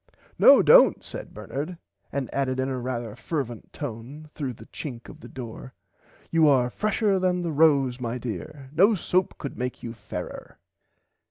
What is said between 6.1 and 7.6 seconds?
you are fresher than the